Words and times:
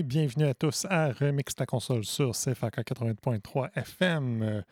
Bienvenue 0.00 0.46
à 0.46 0.54
tous 0.54 0.86
à 0.88 1.12
Remix 1.12 1.54
ta 1.54 1.66
console 1.66 2.06
sur 2.06 2.32
CFAK 2.32 2.78
80.3 2.78 3.72
FM 3.74 4.64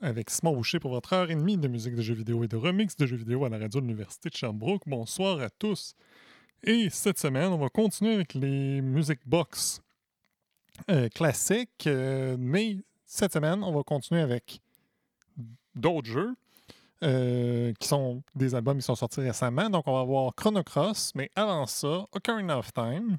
avec 0.00 0.30
Simon 0.30 0.54
Boucher 0.54 0.78
pour 0.80 0.90
votre 0.90 1.12
heure 1.12 1.30
et 1.30 1.34
demie 1.34 1.58
de 1.58 1.68
musique 1.68 1.94
de 1.94 2.00
jeux 2.00 2.14
vidéo 2.14 2.42
et 2.44 2.48
de 2.48 2.56
remix 2.56 2.96
de 2.96 3.04
jeux 3.04 3.18
vidéo 3.18 3.44
à 3.44 3.50
la 3.50 3.58
radio 3.58 3.82
de 3.82 3.84
l'Université 3.84 4.30
de 4.30 4.34
Sherbrooke. 4.34 4.84
Bonsoir 4.86 5.38
à 5.40 5.50
tous. 5.50 5.94
Et 6.62 6.88
cette 6.88 7.18
semaine, 7.18 7.52
on 7.52 7.58
va 7.58 7.68
continuer 7.68 8.14
avec 8.14 8.32
les 8.32 8.80
Music 8.80 9.20
Box 9.26 9.82
euh, 10.90 11.10
classiques, 11.10 11.86
euh, 11.86 12.36
mais 12.38 12.78
cette 13.04 13.34
semaine, 13.34 13.62
on 13.62 13.70
va 13.70 13.82
continuer 13.82 14.22
avec 14.22 14.62
d'autres 15.74 16.10
jeux. 16.10 16.34
euh, 17.02 17.74
qui 17.78 17.86
sont 17.86 18.22
des 18.34 18.54
albums 18.54 18.78
qui 18.78 18.84
sont 18.84 18.94
sortis 18.94 19.20
récemment. 19.20 19.68
Donc, 19.68 19.86
on 19.86 19.92
va 19.92 20.00
avoir 20.00 20.34
Chrono 20.34 20.62
Cross, 20.62 21.12
mais 21.14 21.28
avant 21.36 21.66
ça, 21.66 22.06
Ocarina 22.12 22.56
of 22.58 22.72
Time, 22.72 23.18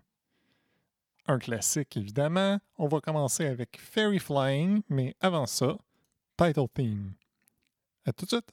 un 1.28 1.40
classique 1.40 1.98
évidemment. 1.98 2.60
On 2.78 2.88
va 2.88 3.00
commencer 3.02 3.46
avec 3.46 3.80
Fairy 3.80 4.20
Flying, 4.20 4.82
mais 4.90 5.16
avant 5.20 5.46
ça, 5.46 5.78
Title 6.38 6.68
Theme. 6.74 7.14
À 8.06 8.14
tout 8.14 8.26
de 8.26 8.30
suite. 8.30 8.52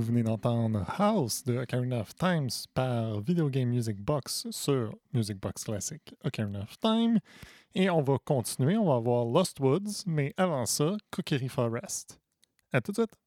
Vous 0.00 0.06
venez 0.06 0.22
d'entendre 0.22 0.82
House 0.98 1.44
de 1.44 1.58
Ocarina 1.58 2.00
of 2.00 2.16
Times 2.16 2.48
par 2.72 3.20
Video 3.20 3.50
Game 3.50 3.68
Music 3.68 4.00
Box 4.00 4.46
sur 4.50 4.96
Music 5.12 5.38
Box 5.38 5.62
Classic 5.62 6.00
Ocarina 6.24 6.62
of 6.62 6.78
Time. 6.80 7.18
Et 7.74 7.90
on 7.90 8.00
va 8.00 8.16
continuer, 8.16 8.78
on 8.78 8.86
va 8.86 8.98
voir 8.98 9.26
Lost 9.26 9.60
Woods, 9.60 10.04
mais 10.06 10.32
avant 10.38 10.64
ça, 10.64 10.96
Cookery 11.10 11.48
Forest. 11.48 12.18
À 12.72 12.80
tout 12.80 12.92
de 12.92 12.96
suite! 12.96 13.19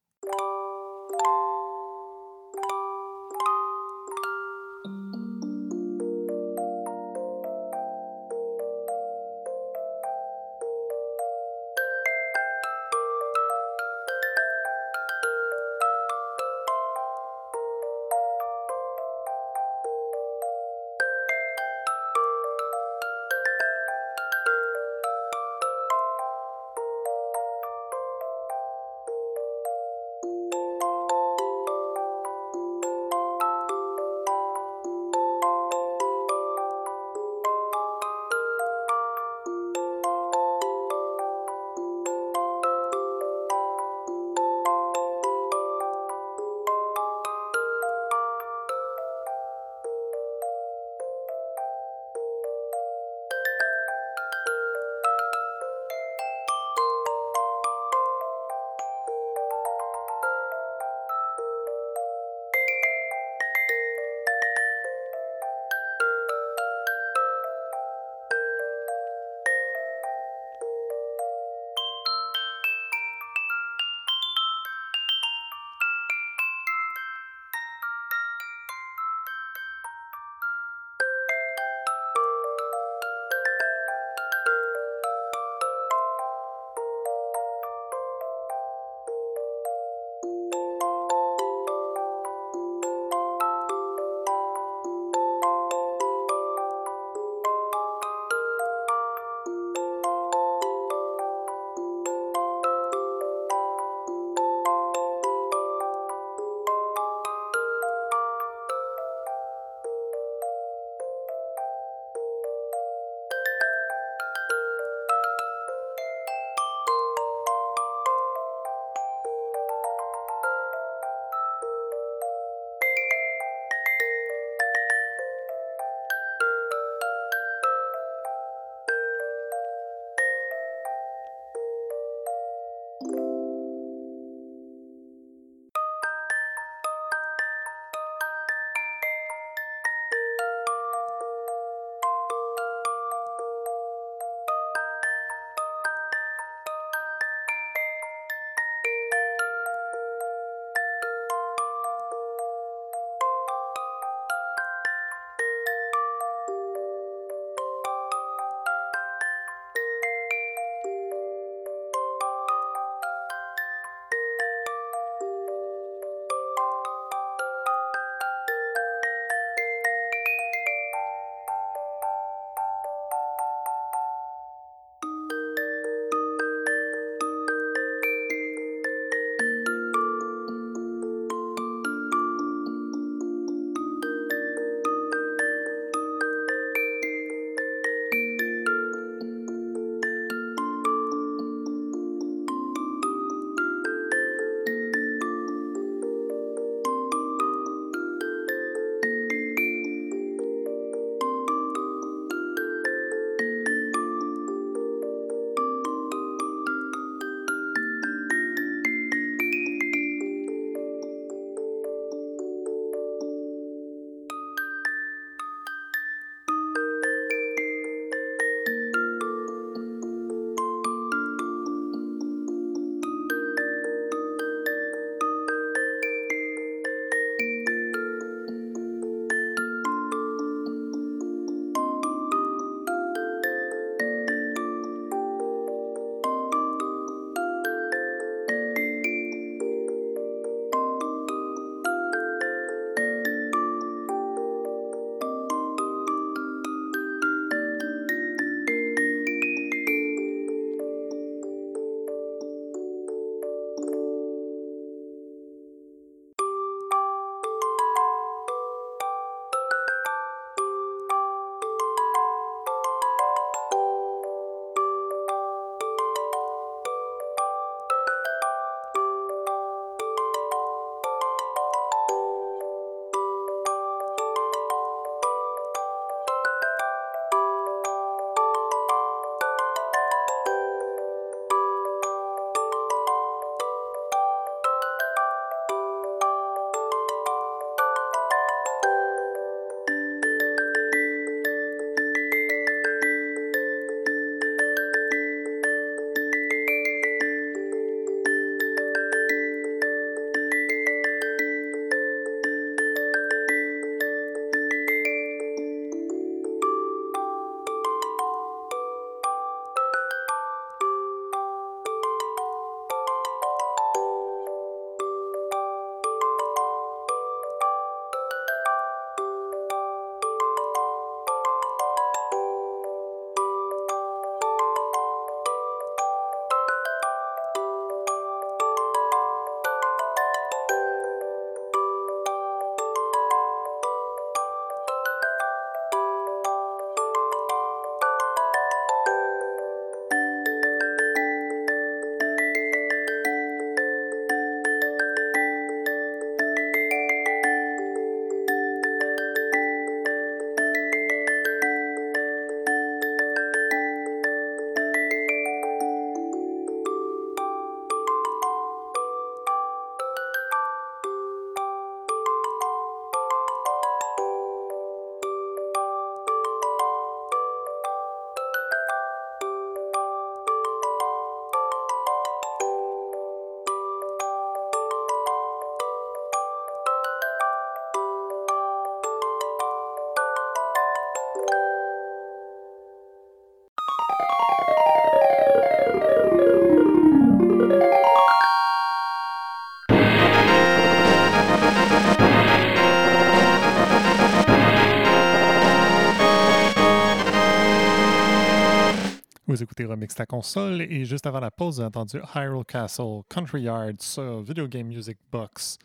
Remix 400.03 400.15
ta 400.15 400.25
console 400.25 400.81
et 400.81 401.05
juste 401.05 401.25
avant 401.25 401.39
la 401.39 401.49
pause, 401.49 401.75
vous 401.75 401.79
avez 401.79 401.87
entendu 401.87 402.19
Hyrule 402.35 402.65
Castle, 402.65 403.21
Country 403.29 403.61
Yard 403.61 404.01
sur 404.01 404.41
Video 404.41 404.67
Game 404.67 404.87
Music 404.87 405.17
Box, 405.31 405.77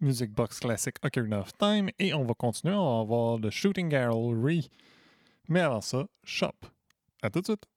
Music 0.00 0.32
Box 0.32 0.58
Classic 0.58 0.96
Ocarina 1.04 1.38
of 1.38 1.56
Time 1.56 1.88
et 2.00 2.14
on 2.14 2.24
va 2.24 2.34
continuer, 2.34 2.74
on 2.74 2.98
va 2.98 3.04
voir 3.04 3.38
le 3.38 3.48
Shooting 3.48 3.88
Gallery. 3.90 4.68
Mais 5.48 5.60
avant 5.60 5.80
ça, 5.80 6.04
Shop. 6.24 6.66
À 7.22 7.30
tout 7.30 7.42
de 7.42 7.44
suite. 7.44 7.71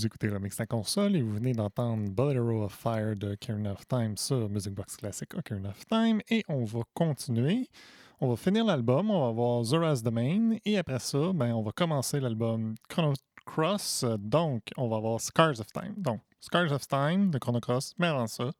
Vous 0.00 0.06
écoutez 0.06 0.30
Remix 0.30 0.56
la 0.58 0.64
console 0.64 1.14
et 1.14 1.20
vous 1.20 1.34
venez 1.34 1.52
d'entendre 1.52 2.08
Bolero 2.08 2.64
of 2.64 2.72
Fire 2.72 3.14
de 3.14 3.34
Karen 3.34 3.66
of 3.66 3.86
Time 3.86 4.16
sur 4.16 4.48
Music 4.48 4.72
Box 4.72 4.96
Classic 4.96 5.28
Karen 5.44 5.66
of 5.66 5.84
Time. 5.88 6.22
Et 6.30 6.42
on 6.48 6.64
va 6.64 6.80
continuer. 6.94 7.68
On 8.18 8.30
va 8.30 8.36
finir 8.36 8.64
l'album, 8.64 9.10
on 9.10 9.26
va 9.26 9.30
voir 9.30 9.62
Zora's 9.62 10.02
Domain 10.02 10.56
et 10.64 10.78
après 10.78 11.00
ça, 11.00 11.34
ben, 11.34 11.52
on 11.52 11.60
va 11.60 11.72
commencer 11.72 12.18
l'album 12.18 12.76
Chrono 12.88 13.12
Cross. 13.44 14.06
Donc, 14.18 14.62
on 14.78 14.88
va 14.88 14.98
voir 15.00 15.20
Scars 15.20 15.60
of 15.60 15.66
Time. 15.70 15.92
Donc, 15.98 16.22
Scars 16.40 16.72
of 16.72 16.88
Time 16.88 17.30
de 17.30 17.36
Chrono 17.36 17.60
Cross, 17.60 17.92
mais 17.98 18.06
avant 18.06 18.26
ça, 18.26 18.50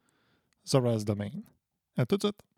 Zora's 0.68 1.06
Domain. 1.06 1.30
À 1.96 2.04
tout 2.04 2.18
de 2.18 2.24
suite. 2.24 2.49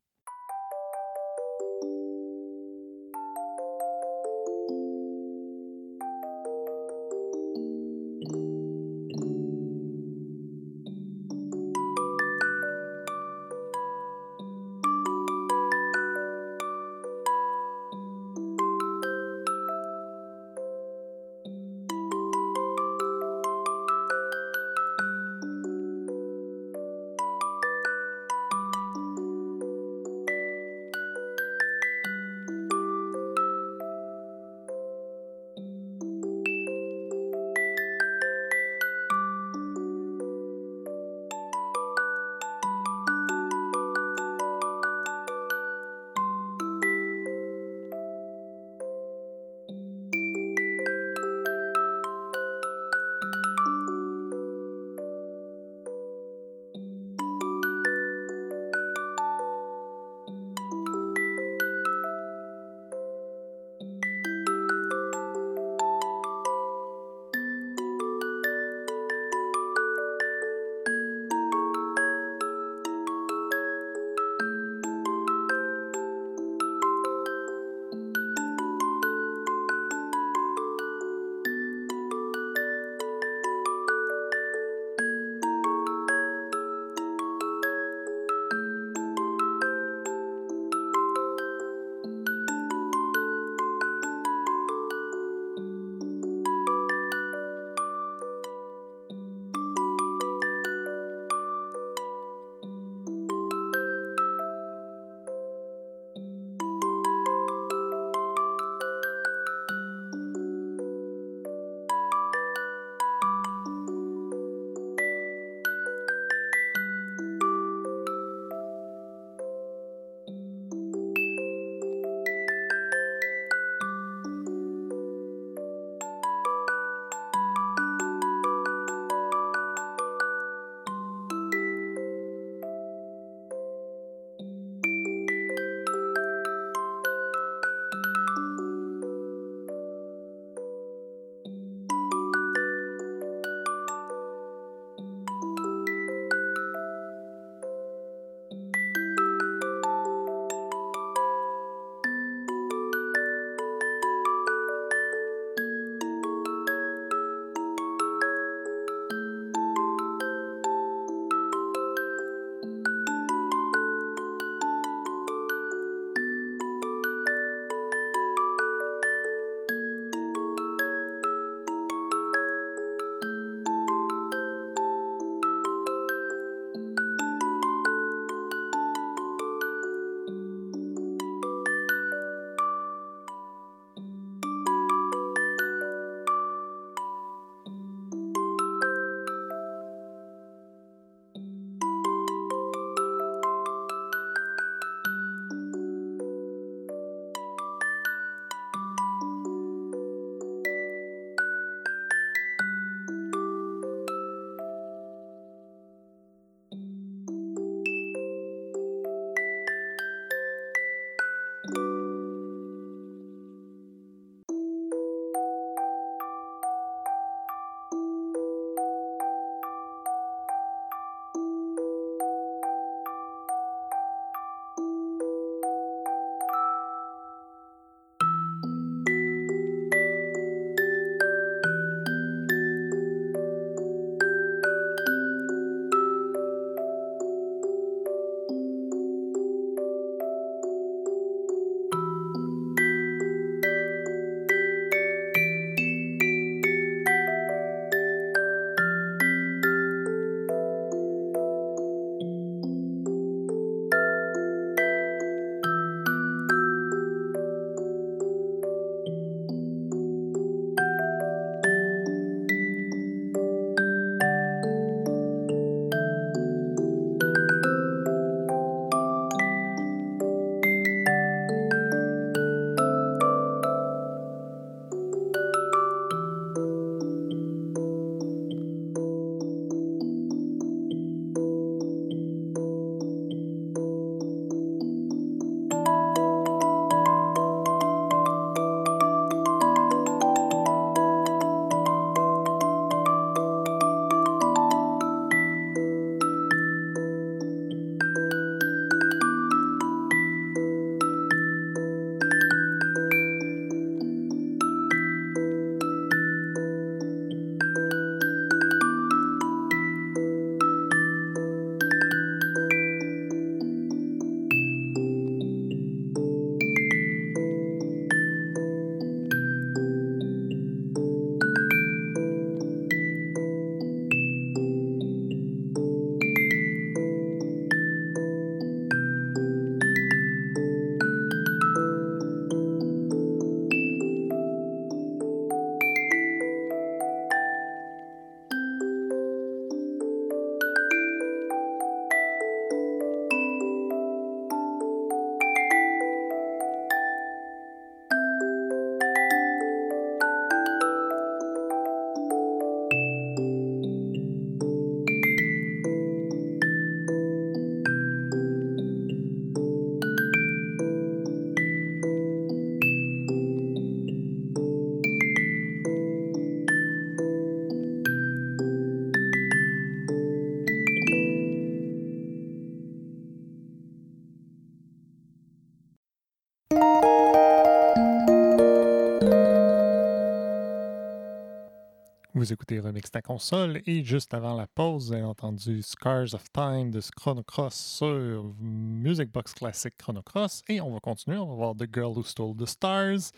Vous 382.43 382.53
écoutez 382.53 382.81
Remix 382.81 383.09
ta 383.09 383.23
console 383.23 383.83
et 383.87 384.03
juste 384.03 384.35
avant 384.35 384.57
la 384.57 384.67
pause, 384.67 385.15
vous 385.15 385.23
entendu 385.23 385.81
Scars 385.81 386.35
of 386.35 386.43
Time 386.53 386.91
de 386.91 387.01
Chrono 387.17 387.45
Cross 387.45 387.73
sur 387.73 388.53
Music 388.59 389.31
Box 389.31 389.55
Classic 389.55 389.97
Chrono 389.97 390.23
Cross 390.23 390.65
et 390.67 390.81
on 390.81 390.93
va 390.93 390.99
continuer, 390.99 391.37
on 391.37 391.47
va 391.47 391.55
voir 391.55 391.77
The 391.77 391.87
Girl 391.95 392.19
Who 392.19 392.25
Stole 392.25 392.57
the 392.57 392.67
Stars. 392.67 393.31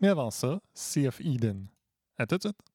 Mais 0.00 0.06
avant 0.06 0.30
ça, 0.30 0.60
Sea 0.74 1.08
of 1.08 1.20
Eden. 1.20 1.66
À 2.16 2.24
tout 2.24 2.36
de 2.36 2.42
suite! 2.42 2.71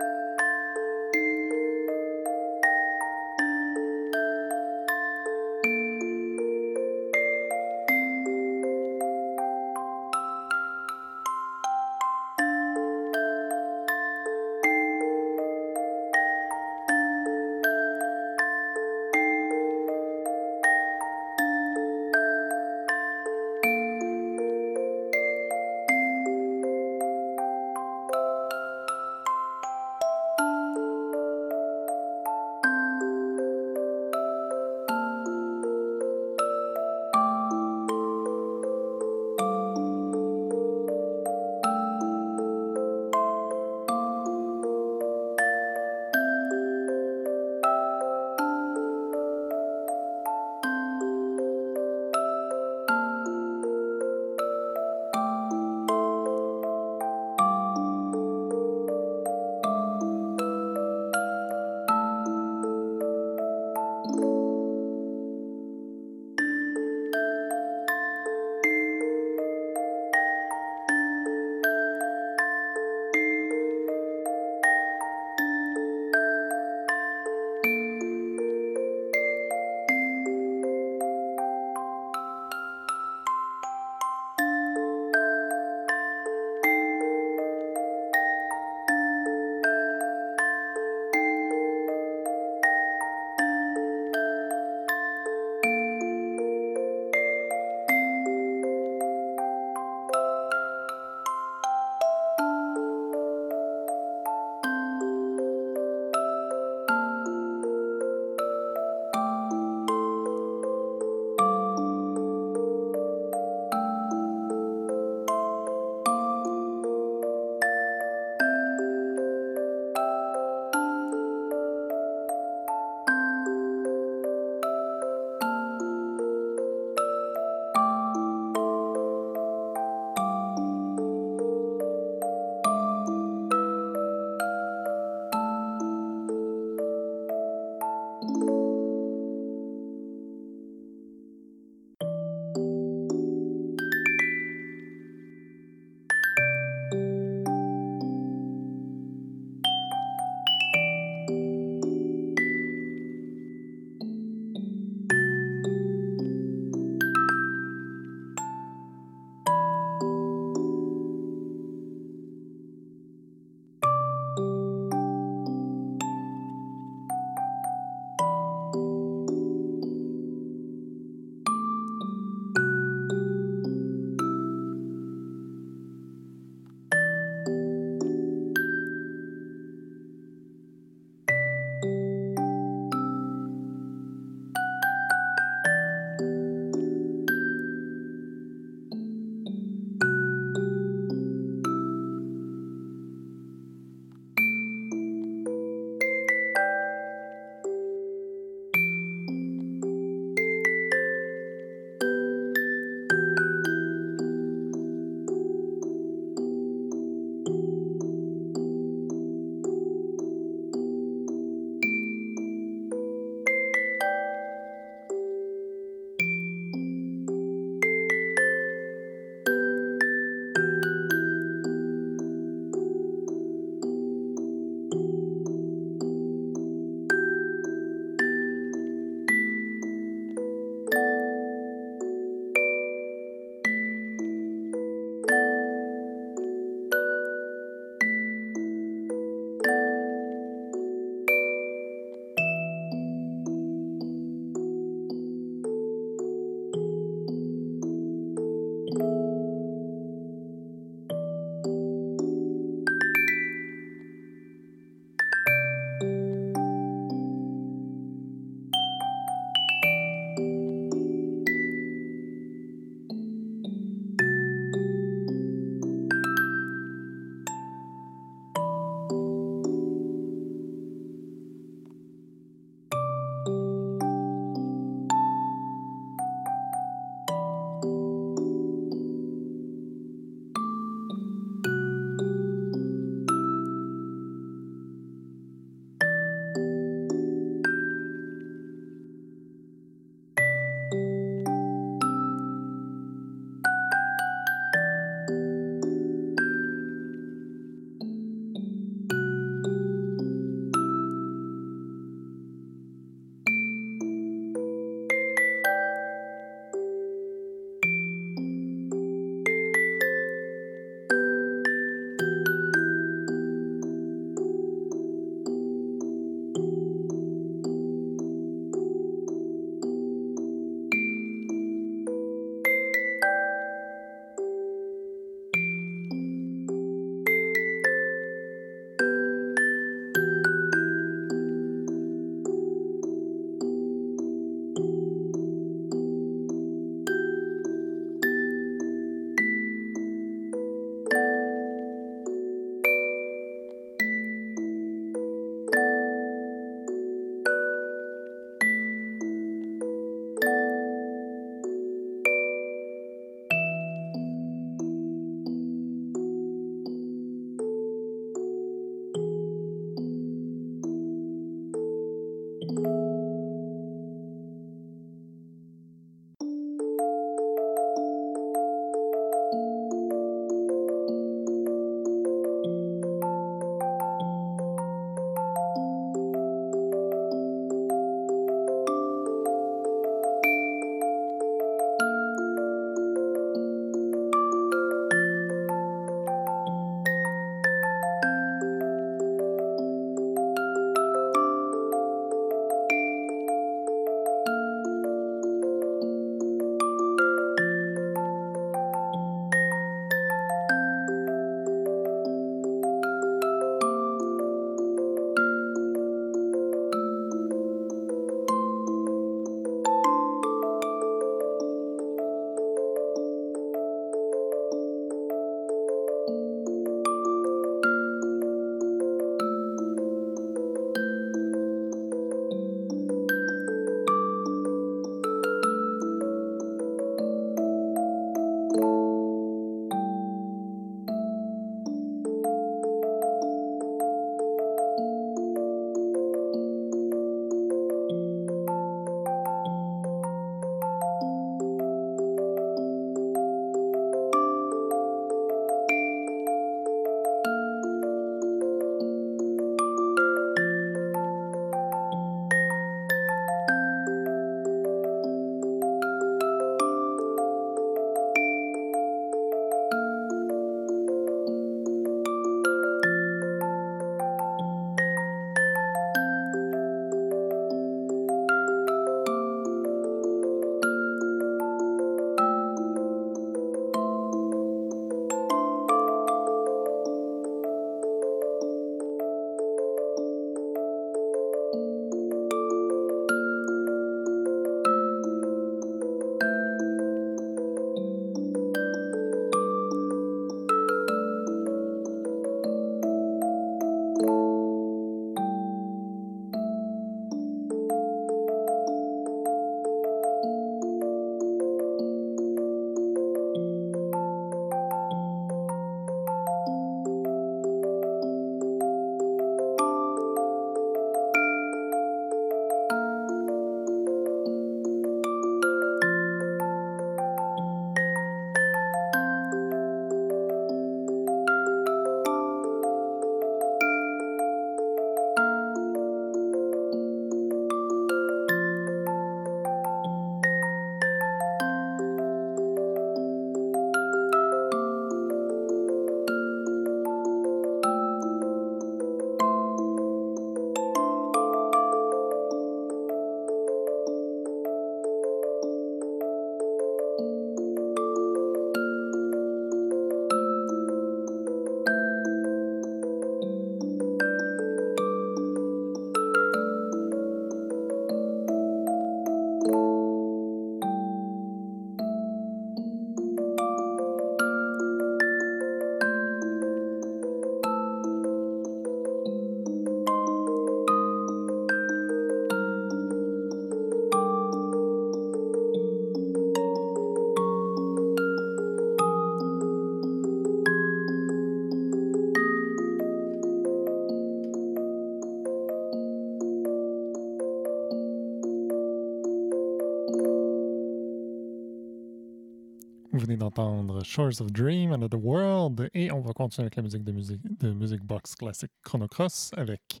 D'entendre 593.46 594.02
Shores 594.04 594.40
of 594.40 594.50
Dream, 594.50 594.92
Another 594.92 595.22
World, 595.22 595.88
et 595.94 596.10
on 596.10 596.20
va 596.20 596.32
continuer 596.32 596.64
avec 596.64 596.76
la 596.76 596.82
musique 596.82 597.04
de 597.04 597.12
musique, 597.12 597.60
de 597.60 597.72
music 597.72 598.02
box 598.02 598.34
classique 598.34 598.72
Chrono 598.82 599.06
Cross 599.06 599.52
avec 599.56 600.00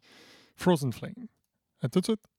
Frozen 0.56 0.92
Flame. 0.92 1.28
À 1.80 1.88
tout 1.88 2.00
de 2.00 2.06
suite! 2.06 2.35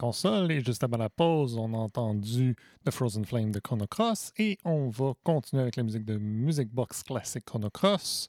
Console. 0.00 0.50
Et 0.50 0.64
juste 0.64 0.82
avant 0.82 0.96
la 0.96 1.10
pause, 1.10 1.56
on 1.58 1.74
a 1.74 1.76
entendu 1.76 2.56
The 2.84 2.90
Frozen 2.90 3.24
Flame 3.26 3.52
de 3.52 3.60
Chrono 3.60 3.86
Cross. 3.86 4.32
Et 4.38 4.58
on 4.64 4.88
va 4.88 5.12
continuer 5.22 5.62
avec 5.62 5.76
la 5.76 5.82
musique 5.82 6.04
de 6.04 6.16
Music 6.16 6.68
Box 6.72 7.02
classique 7.02 7.44
Chrono 7.44 7.68
Cross. 7.70 8.26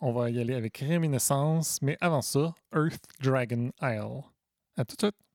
On 0.00 0.12
va 0.12 0.30
y 0.30 0.40
aller 0.40 0.54
avec 0.54 0.78
Réminiscence, 0.78 1.80
mais 1.80 1.96
avant 2.00 2.22
ça, 2.22 2.54
Earth 2.74 3.04
Dragon 3.20 3.70
Isle. 3.80 4.22
À 4.76 4.84
tout 4.84 4.96
de 4.96 5.06
suite! 5.06 5.25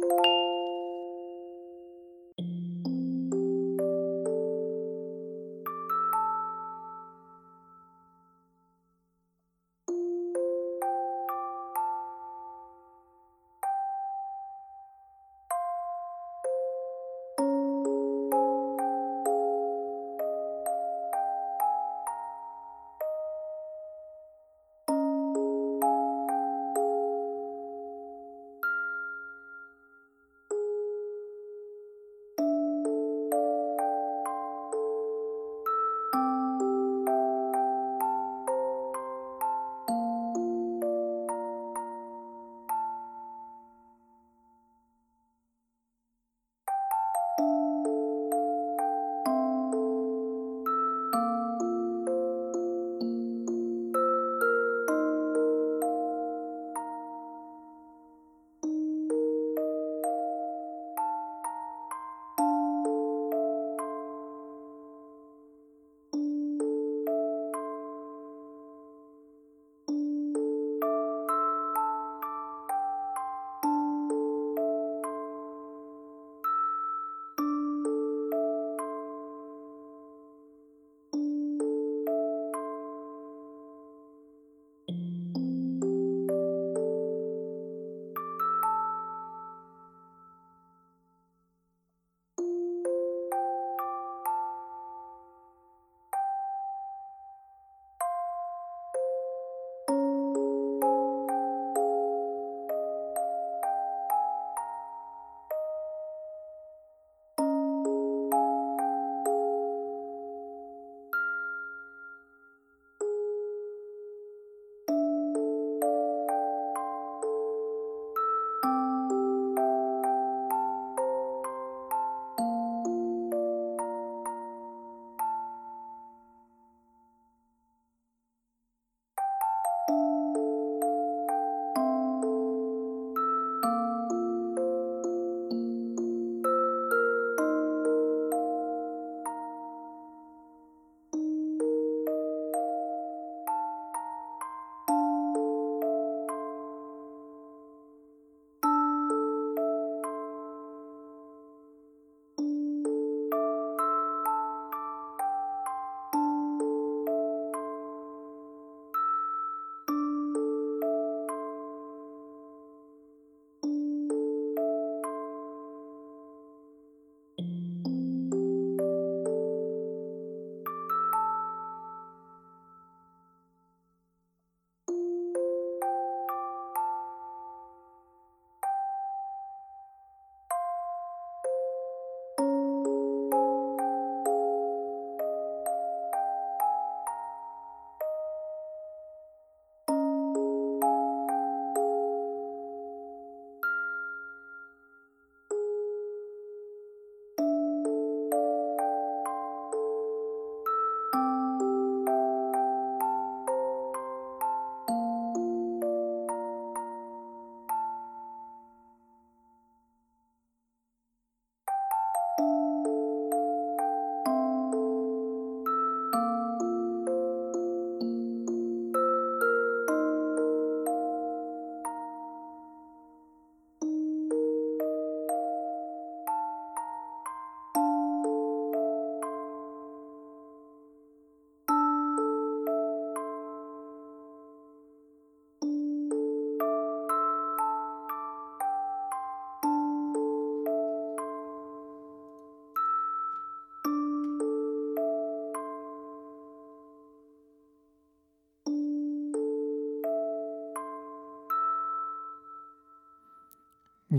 Vous 0.00 0.37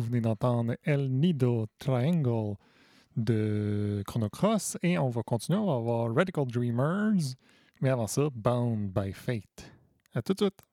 venez 0.10 0.22
d'entendre 0.22 0.76
El 0.84 1.10
Nido 1.10 1.68
Triangle 1.78 2.56
de 3.16 4.04
Chrono 4.08 4.30
Cross 4.30 4.78
et 4.82 4.98
on 4.98 5.10
va 5.10 5.22
continuer. 5.24 5.60
On 5.60 5.68
va 5.68 5.76
avoir 5.76 6.16
Radical 6.16 6.46
Dreamers, 6.48 7.36
mais 7.82 7.90
avant 7.90 8.08
ça, 8.08 8.28
Bound 8.34 8.92
by 8.92 9.14
Fate. 9.14 9.72
À 10.14 10.22
tout 10.22 10.34
de 10.34 10.40
suite! 10.40 10.69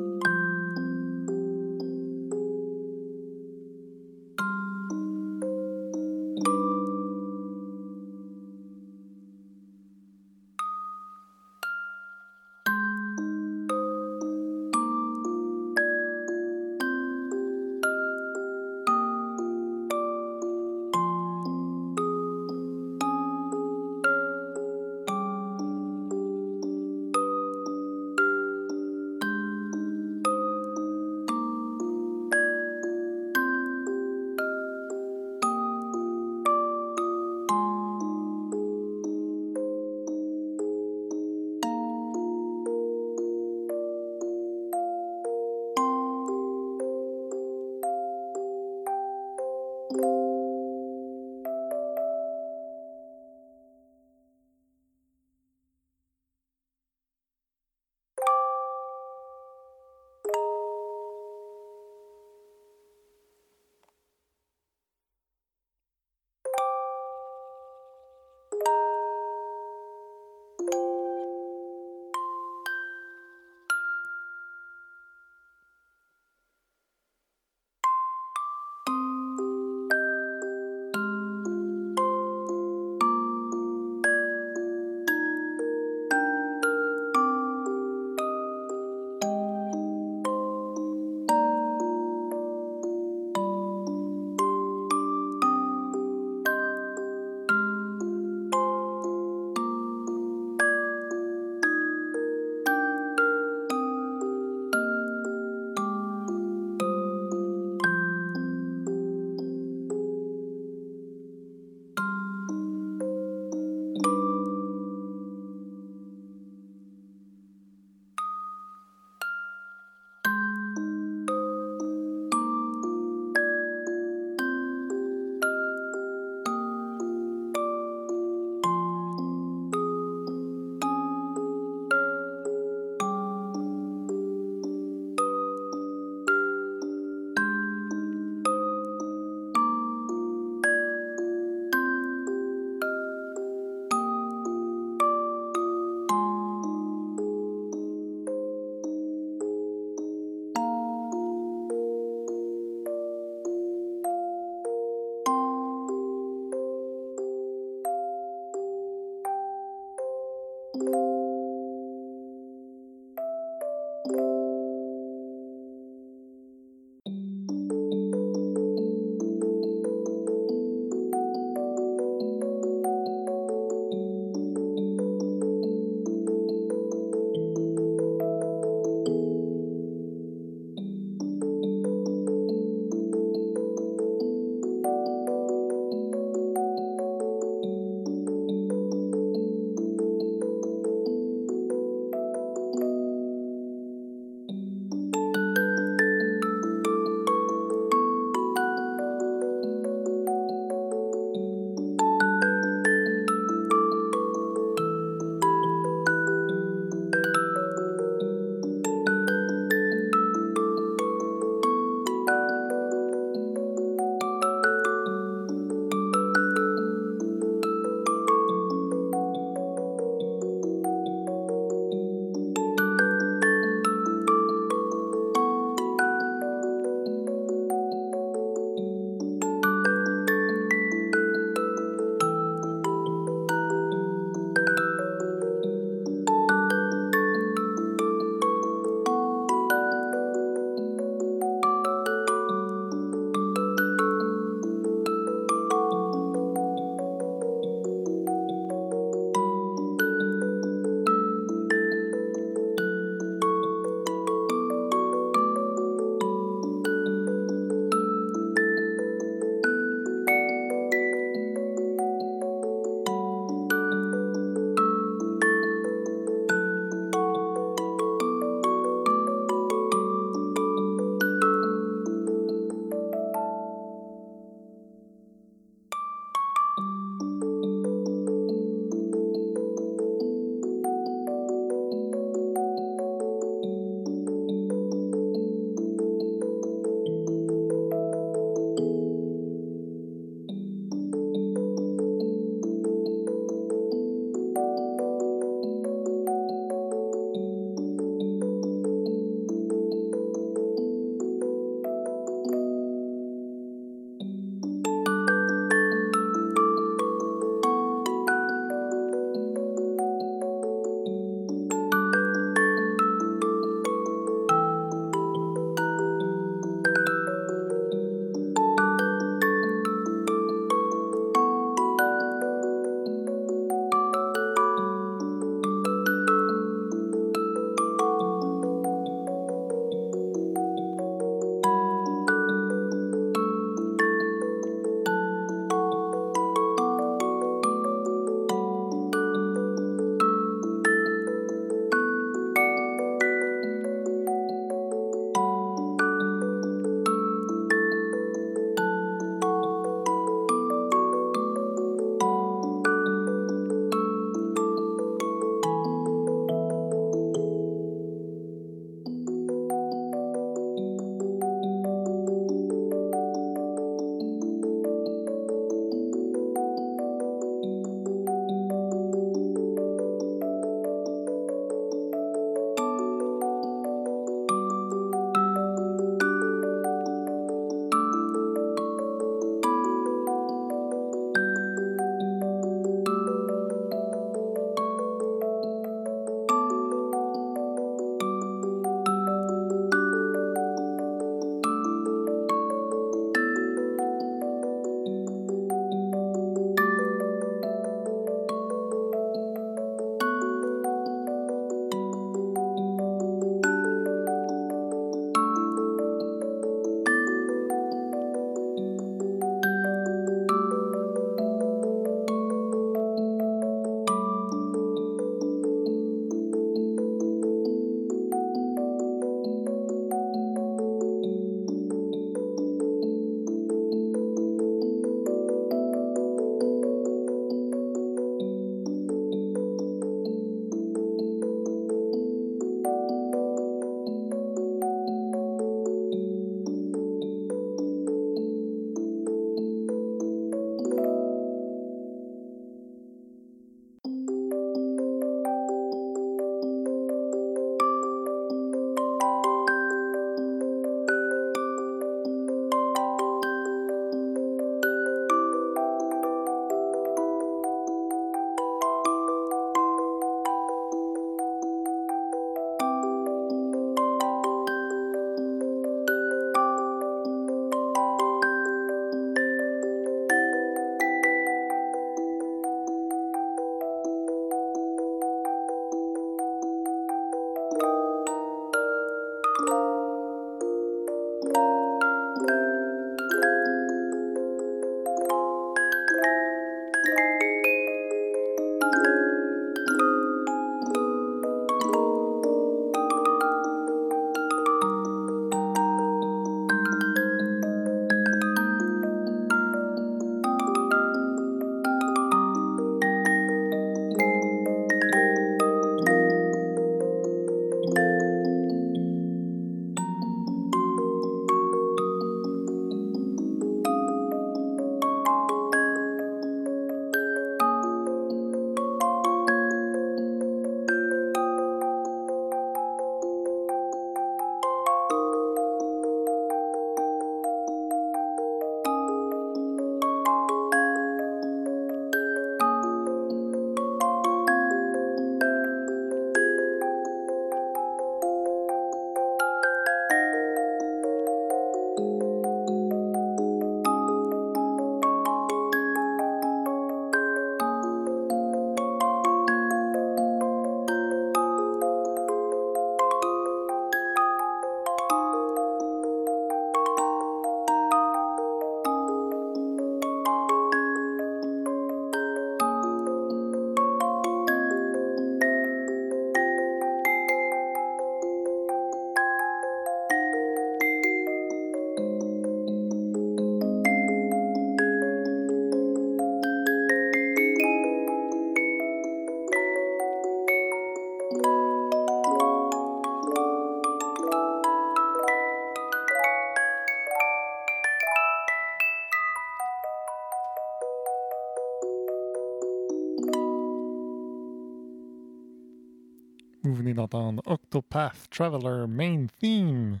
Octopath 597.46 598.28
Traveler 598.30 598.86
Main 598.88 599.26
Theme 599.38 600.00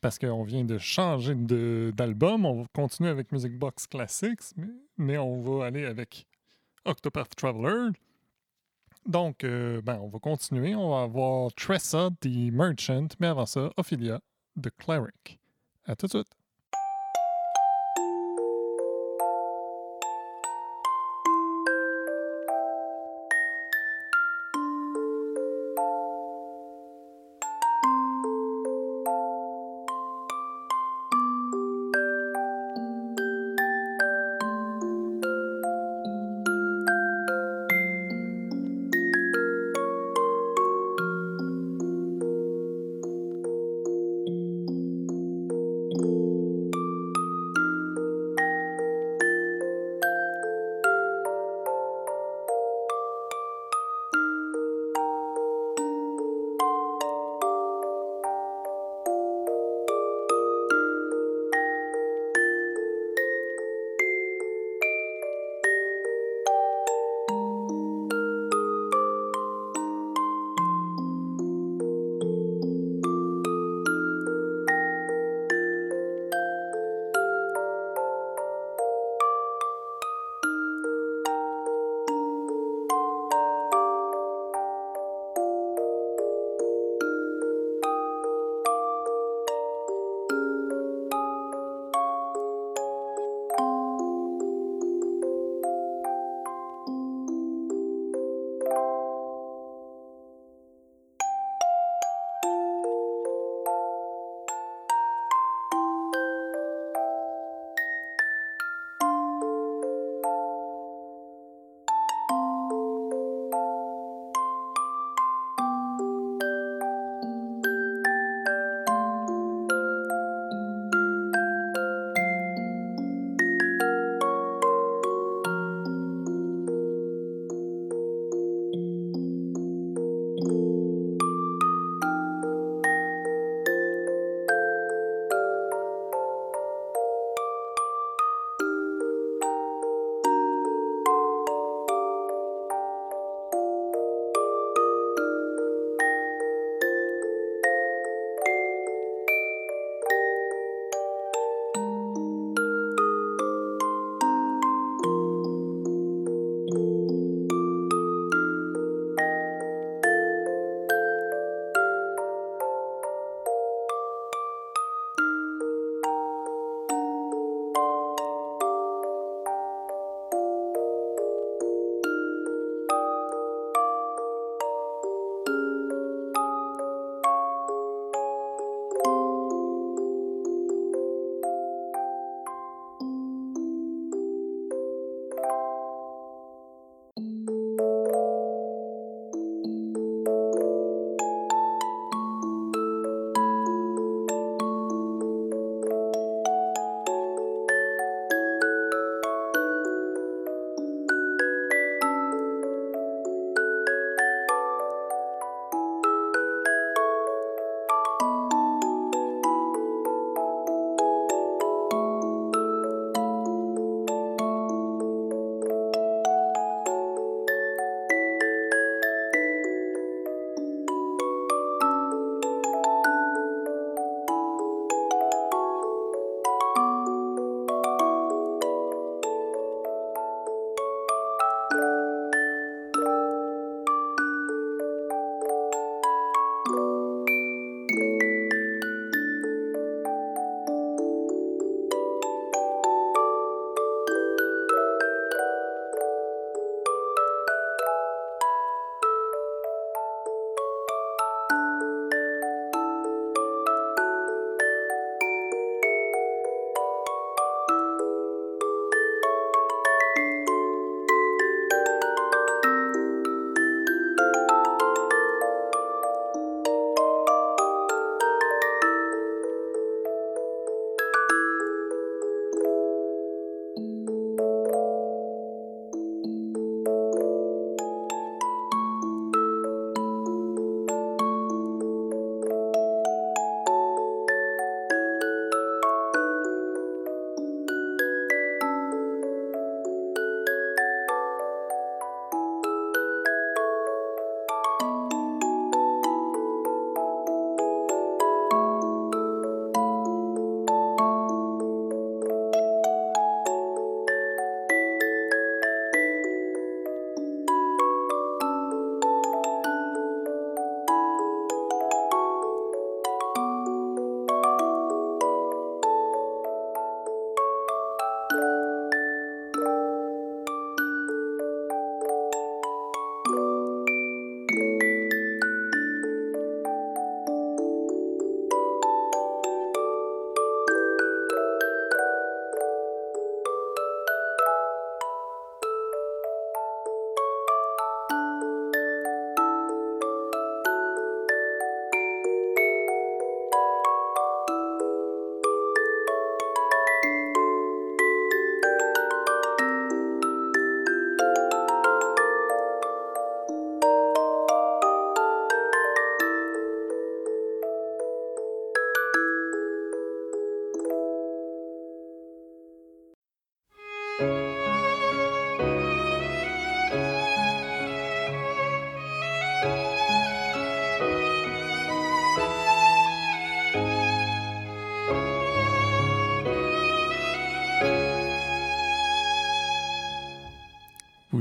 parce 0.00 0.18
qu'on 0.18 0.44
vient 0.44 0.64
de 0.64 0.78
changer 0.78 1.34
d'album. 1.34 2.46
On 2.46 2.62
va 2.62 2.66
continuer 2.72 3.10
avec 3.10 3.32
Music 3.32 3.58
Box 3.58 3.86
Classics, 3.86 4.54
mais, 4.56 4.68
mais, 4.96 5.18
on 5.18 5.40
va 5.40 5.66
aller 5.66 5.84
avec 5.84 6.26
Octopath 6.84 7.34
Traveler. 7.34 7.90
Donc, 9.06 9.44
euh, 9.44 9.80
ben, 9.82 9.98
on 10.00 10.08
va 10.08 10.18
continuer. 10.18 10.74
On 10.74 10.90
va 10.90 11.02
avoir 11.02 11.52
Tressa, 11.54 12.10
The 12.20 12.52
Merchant, 12.52 13.08
mais 13.20 13.28
avant 13.28 13.46
ça, 13.46 13.70
Ophelia, 13.76 14.20
The 14.60 14.70
Cleric. 14.78 15.38
À 15.86 15.96
tout 15.96 16.06
de 16.06 16.10
suite. 16.10 16.35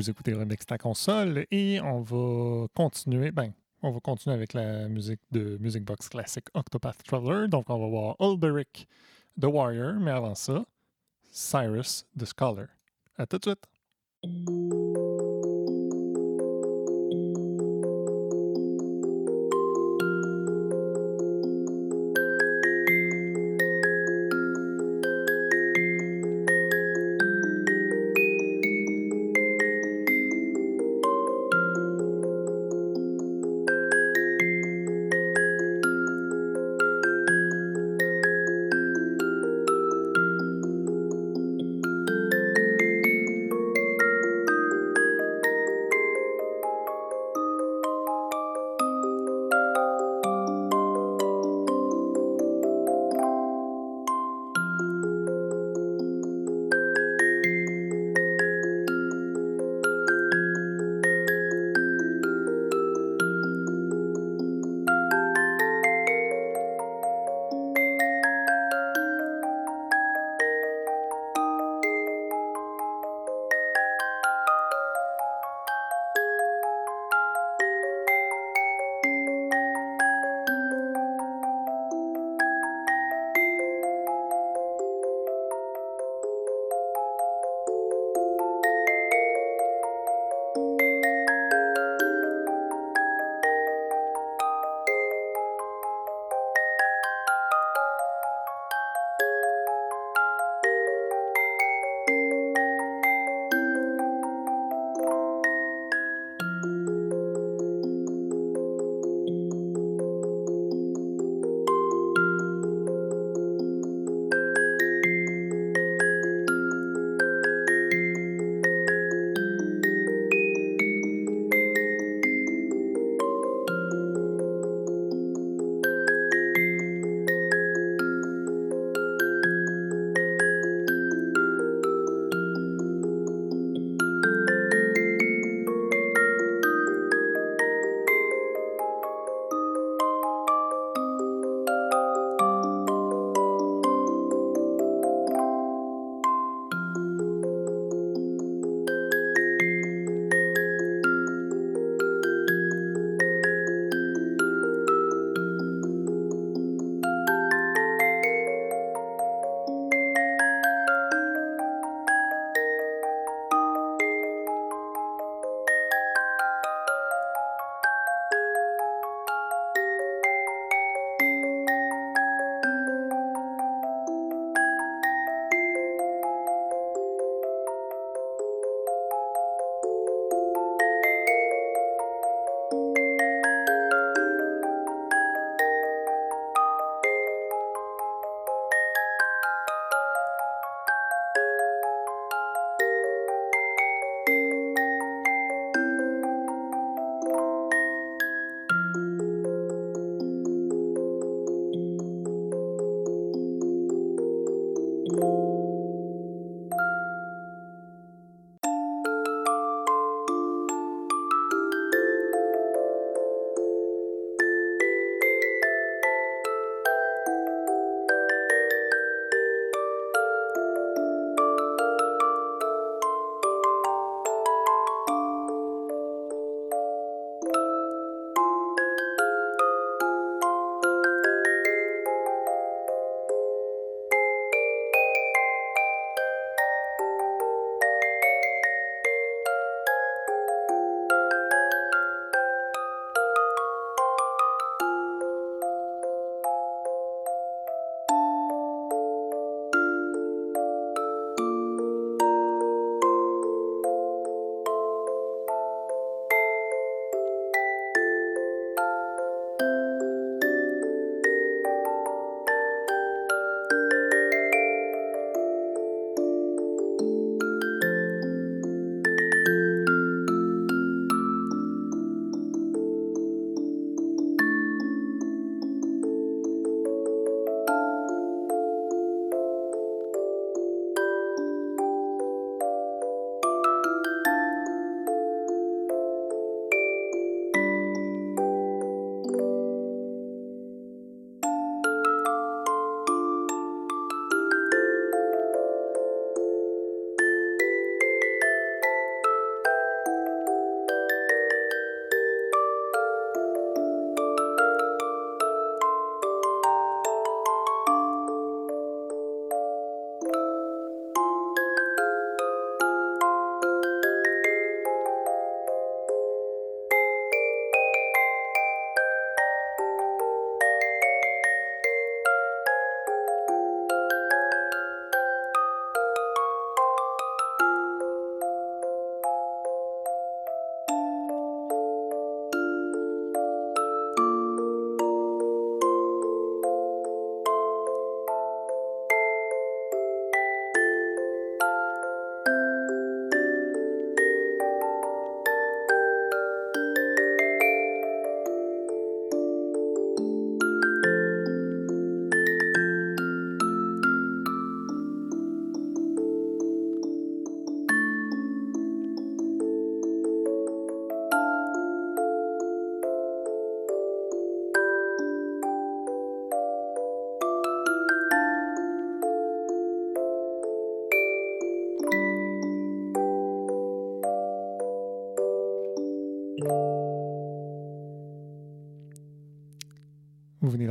Vous 0.06 0.12
écoutez 0.12 0.36
Remix 0.36 0.64
ta 0.68 0.78
console 0.78 1.48
et 1.50 1.82
on 1.82 2.02
va 2.02 2.68
continuer. 2.76 3.32
Ben, 3.32 3.52
on 3.82 3.90
va 3.90 4.00
continuer 4.00 4.36
avec 4.36 4.54
la 4.54 4.88
musique 4.88 5.20
de 5.32 5.58
Music 5.60 5.84
Box 5.84 6.10
Classic 6.10 6.46
Octopath 6.54 7.02
Traveler. 7.04 7.48
Donc, 7.48 7.72
on 7.72 7.80
va 7.80 7.88
voir 7.88 8.16
Ulberic 8.20 8.88
The 9.42 9.46
Warrior, 9.46 9.94
mais 9.94 10.12
avant 10.12 10.36
ça, 10.36 10.64
Cyrus 11.32 12.06
the 12.16 12.26
Scholar. 12.26 12.68
À 13.18 13.26
tout 13.26 13.40
de 13.40 13.46
suite! 13.46 13.75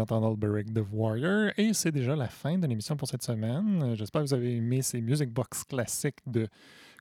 D'entendre 0.06 0.36
Beric 0.36 0.72
the 0.72 0.82
Warrior. 0.92 1.52
Et 1.56 1.72
c'est 1.72 1.92
déjà 1.92 2.16
la 2.16 2.28
fin 2.28 2.58
de 2.58 2.66
l'émission 2.66 2.96
pour 2.96 3.08
cette 3.08 3.22
semaine. 3.22 3.94
J'espère 3.96 4.22
que 4.22 4.28
vous 4.28 4.34
avez 4.34 4.56
aimé 4.56 4.82
ces 4.82 5.00
Music 5.00 5.30
Box 5.30 5.64
classiques 5.64 6.18
de 6.26 6.48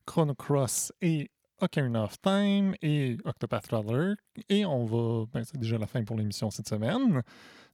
Chrono 0.06 0.36
Cross 0.36 0.92
et 1.02 1.30
Ocarina 1.62 2.04
of 2.04 2.20
Time 2.22 2.76
et 2.82 3.18
Octopath 3.26 3.68
Traveler. 3.68 4.16
Et 4.50 4.66
on 4.66 4.86
va. 4.86 5.26
Ben, 5.32 5.44
c'est 5.44 5.58
déjà 5.58 5.78
la 5.78 5.88
fin 5.88 6.04
pour 6.04 6.18
l'émission 6.18 6.50
cette 6.52 6.68
semaine. 6.68 7.22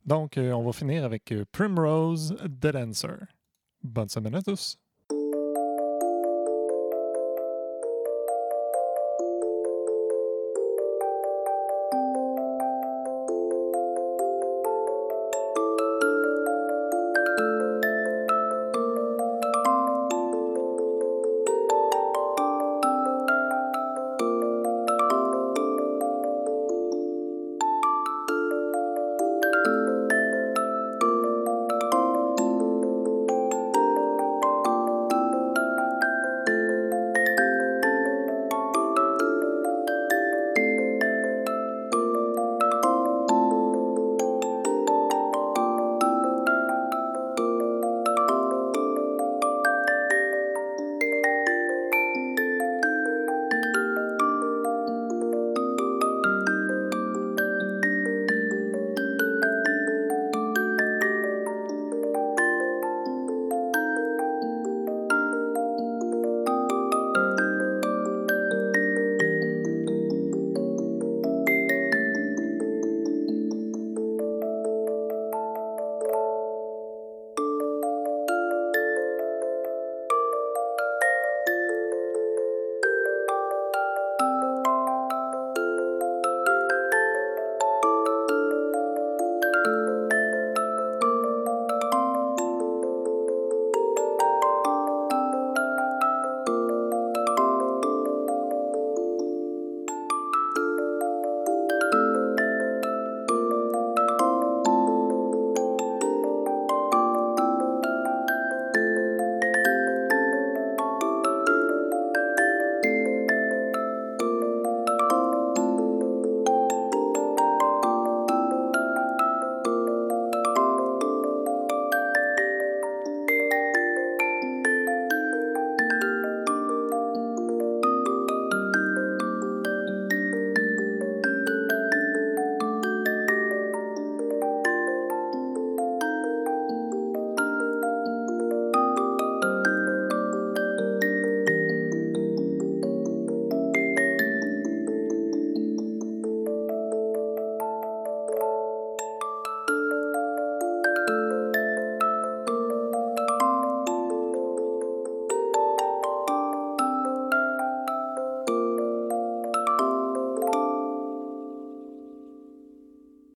Donc, 0.06 0.38
euh, 0.38 0.51
on 0.51 0.64
va 0.64 0.72
finir 0.72 1.03
avec 1.03 1.31
euh, 1.31 1.45
Primrose 1.51 2.35
the 2.43 2.68
Dancer. 2.68 3.18
Bonne 3.84 4.10
semaine 4.10 4.35
à 4.35 4.41
tous! 4.41 4.77